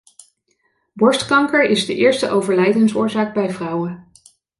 Borstkanker 0.93 1.63
is 1.69 1.85
de 1.85 1.95
eerste 1.95 2.29
overlijdensoorzaak 2.29 3.33
bij 3.33 3.49
vrouwen. 3.51 4.11